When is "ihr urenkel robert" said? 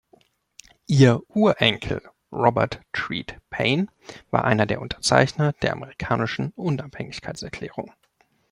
0.87-2.81